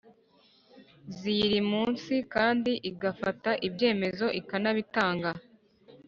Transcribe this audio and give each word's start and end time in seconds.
ziyiri 1.15 1.59
munsi 1.71 2.13
kandi 2.33 2.71
igafata 2.89 3.51
ibyemezo 3.67 4.25
ikanabitanga 4.39 5.29